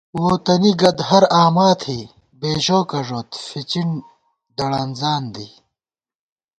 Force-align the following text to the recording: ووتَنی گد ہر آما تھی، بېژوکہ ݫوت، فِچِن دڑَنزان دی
ووتَنی 0.21 0.71
گد 0.81 0.97
ہر 1.09 1.23
آما 1.43 1.69
تھی، 1.81 1.99
بېژوکہ 2.39 2.99
ݫوت، 3.07 3.29
فِچِن 3.47 3.89
دڑَنزان 4.57 5.23
دی 5.33 5.47